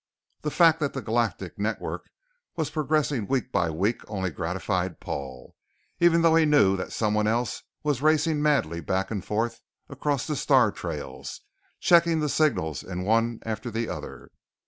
[0.41, 2.09] The fact that the Galactic Network
[2.55, 5.55] was progressing week by week only gratified Paul,
[5.99, 10.35] even though he knew that someone else was racing madly back and forth across the
[10.35, 11.41] star trails
[11.79, 14.31] checking the signals in one after the other.